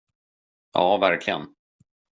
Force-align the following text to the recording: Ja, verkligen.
Ja, 0.71 0.97
verkligen. 0.97 1.53